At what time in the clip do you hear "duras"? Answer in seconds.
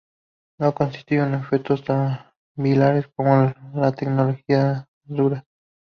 5.03-5.43